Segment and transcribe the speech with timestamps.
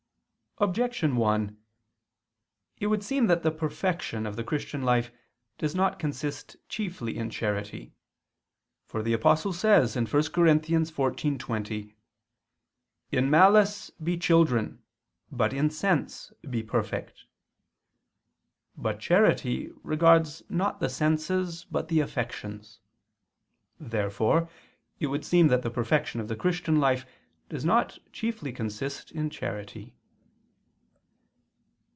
[0.57, 1.57] Objection 1:
[2.79, 5.11] It would seem that the perfection of the Christian life
[5.57, 7.95] does not consist chiefly in charity.
[8.85, 10.19] For the Apostle says (1 Cor.
[10.19, 11.95] 14:20):
[13.11, 14.83] "In malice be children,
[15.31, 17.25] but in sense be perfect."
[18.77, 22.81] But charity regards not the senses but the affections.
[23.79, 24.47] Therefore
[24.99, 27.03] it would seem that the perfection of the Christian life
[27.49, 29.95] does not chiefly consist in charity.